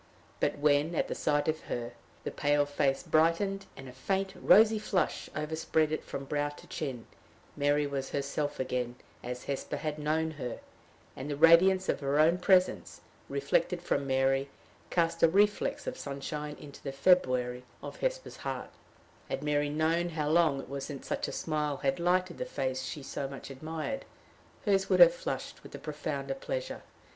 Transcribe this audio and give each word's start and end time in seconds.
But 0.39 0.57
when, 0.57 0.95
at 0.95 1.15
sight 1.15 1.47
of 1.47 1.65
her, 1.65 1.91
the 2.23 2.31
pale 2.31 2.65
face 2.65 3.03
brightened, 3.03 3.67
and 3.77 3.87
a 3.87 3.91
faint, 3.93 4.33
rosy 4.35 4.79
flush 4.79 5.29
overspread 5.35 5.91
it 5.91 6.03
from 6.03 6.25
brow 6.25 6.49
to 6.49 6.65
chin, 6.65 7.05
Mary 7.55 7.85
was 7.85 8.09
herself 8.09 8.59
again 8.59 8.95
as 9.21 9.43
Hesper 9.43 9.77
had 9.77 9.99
known 9.99 10.31
her; 10.31 10.59
and 11.15 11.29
the 11.29 11.35
radiance 11.35 11.87
of 11.87 11.99
her 11.99 12.17
own 12.19 12.39
presence, 12.39 13.01
reflected 13.29 13.79
from 13.83 14.07
Mary, 14.07 14.49
cast 14.89 15.21
a 15.21 15.27
reflex 15.29 15.85
of 15.85 15.99
sunshine 15.99 16.55
into 16.59 16.81
the 16.81 16.91
February 16.91 17.63
of 17.83 17.97
Hesper's 17.99 18.37
heart: 18.37 18.71
had 19.29 19.43
Mary 19.43 19.69
known 19.69 20.09
how 20.09 20.27
long 20.29 20.59
it 20.59 20.67
was 20.67 20.83
since 20.85 21.05
such 21.05 21.27
a 21.27 21.31
smile 21.31 21.77
had 21.77 21.99
lighted 21.99 22.39
the 22.39 22.45
face 22.45 22.81
she 22.81 23.03
so 23.03 23.27
much 23.27 23.51
admired, 23.51 24.05
hers 24.65 24.89
would 24.89 24.99
have 24.99 25.13
flushed 25.13 25.61
with 25.61 25.75
a 25.75 25.77
profounder 25.77 26.33
pleasure. 26.33 26.81